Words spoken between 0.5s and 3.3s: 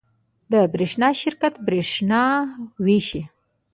د برښنا شرکت بریښنا ویشي